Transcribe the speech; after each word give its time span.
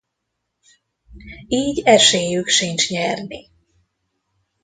Így 1.47 1.81
esélyük 1.85 2.47
sincs 2.47 2.89
nyerni. 2.89 3.49